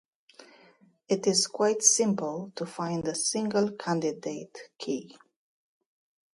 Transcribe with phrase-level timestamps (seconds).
[1.09, 5.15] It is quite simple to find a single candidate key.